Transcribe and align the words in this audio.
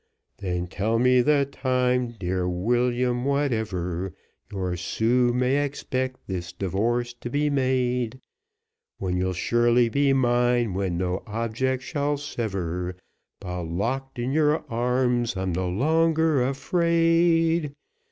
"Then 0.39 0.65
tell 0.65 0.97
me 0.97 1.21
the 1.21 1.45
time, 1.45 2.15
dear 2.17 2.49
William, 2.49 3.23
whenever 3.23 4.15
Your 4.51 4.75
Sue 4.75 5.31
may 5.31 5.63
expect 5.63 6.25
this 6.25 6.51
divorce 6.51 7.13
to 7.21 7.29
be 7.29 7.51
made; 7.51 8.19
When 8.97 9.15
you'll 9.15 9.33
surely 9.33 9.89
be 9.89 10.11
mine, 10.11 10.73
when 10.73 10.97
no 10.97 11.21
object 11.27 11.83
shall 11.83 12.17
sever, 12.17 12.95
But 13.39 13.65
locked 13.65 14.17
in 14.17 14.31
your 14.31 14.65
arms 14.71 15.37
I'm 15.37 15.53
no 15.53 15.69
longer 15.69 16.41
afraid." 16.45 17.75